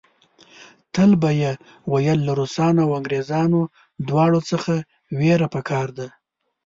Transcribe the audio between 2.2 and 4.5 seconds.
له روسانو او انګریزانو دواړو